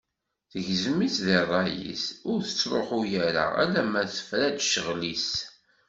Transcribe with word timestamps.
Tegzem-itt 0.51 1.17
di 1.25 1.37
rray-is, 1.47 2.05
ur 2.29 2.39
tettruḥu 2.43 3.01
ara 3.27 3.45
alamma 3.63 4.01
tefra-d 4.11 4.57
ccɣel-is. 4.65 5.29